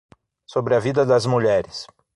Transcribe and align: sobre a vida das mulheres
sobre 0.47 0.73
a 0.75 0.79
vida 0.79 1.05
das 1.05 1.27
mulheres 1.27 1.85